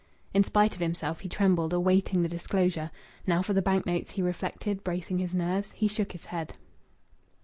[0.33, 2.89] In spite of himself he trembled, awaiting the disclosure.
[3.27, 5.73] "Now for the bank notes!" he reflected, bracing his nerves.
[5.73, 6.55] He shook his head.